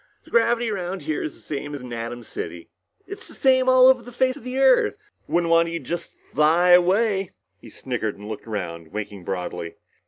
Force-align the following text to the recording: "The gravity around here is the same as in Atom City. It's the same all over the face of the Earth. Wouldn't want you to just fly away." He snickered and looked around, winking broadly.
"The 0.23 0.31
gravity 0.31 0.71
around 0.71 1.03
here 1.03 1.21
is 1.21 1.35
the 1.35 1.41
same 1.41 1.75
as 1.75 1.81
in 1.83 1.93
Atom 1.93 2.23
City. 2.23 2.71
It's 3.05 3.27
the 3.27 3.35
same 3.35 3.69
all 3.69 3.85
over 3.85 4.01
the 4.01 4.11
face 4.11 4.35
of 4.35 4.43
the 4.43 4.57
Earth. 4.57 4.95
Wouldn't 5.27 5.51
want 5.51 5.69
you 5.69 5.77
to 5.77 5.85
just 5.85 6.15
fly 6.33 6.69
away." 6.71 7.33
He 7.59 7.69
snickered 7.69 8.17
and 8.17 8.27
looked 8.27 8.47
around, 8.47 8.87
winking 8.91 9.23
broadly. 9.25 9.75